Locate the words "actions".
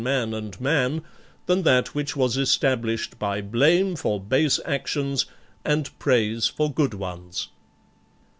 4.65-5.27